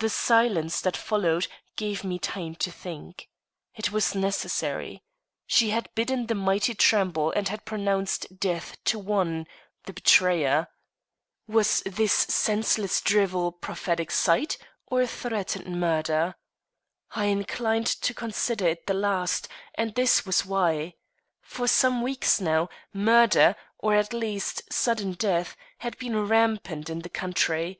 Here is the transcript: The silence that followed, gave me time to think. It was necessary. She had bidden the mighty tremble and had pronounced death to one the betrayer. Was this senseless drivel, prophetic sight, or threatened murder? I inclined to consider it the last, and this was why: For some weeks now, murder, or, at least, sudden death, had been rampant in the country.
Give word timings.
The 0.00 0.08
silence 0.08 0.80
that 0.80 0.96
followed, 0.96 1.48
gave 1.76 2.02
me 2.02 2.18
time 2.18 2.54
to 2.54 2.70
think. 2.72 3.28
It 3.74 3.92
was 3.92 4.14
necessary. 4.14 5.02
She 5.46 5.68
had 5.68 5.94
bidden 5.94 6.28
the 6.28 6.34
mighty 6.34 6.74
tremble 6.74 7.30
and 7.32 7.46
had 7.48 7.66
pronounced 7.66 8.40
death 8.40 8.82
to 8.86 8.98
one 8.98 9.48
the 9.84 9.92
betrayer. 9.92 10.68
Was 11.46 11.82
this 11.84 12.10
senseless 12.14 13.02
drivel, 13.02 13.52
prophetic 13.52 14.10
sight, 14.10 14.56
or 14.86 15.06
threatened 15.06 15.78
murder? 15.78 16.36
I 17.10 17.26
inclined 17.26 17.88
to 18.00 18.14
consider 18.14 18.66
it 18.68 18.86
the 18.86 18.94
last, 18.94 19.46
and 19.74 19.94
this 19.94 20.24
was 20.24 20.46
why: 20.46 20.94
For 21.42 21.68
some 21.68 22.00
weeks 22.00 22.40
now, 22.40 22.70
murder, 22.94 23.56
or, 23.78 23.94
at 23.94 24.14
least, 24.14 24.72
sudden 24.72 25.12
death, 25.12 25.54
had 25.80 25.98
been 25.98 26.26
rampant 26.26 26.88
in 26.88 27.00
the 27.00 27.10
country. 27.10 27.78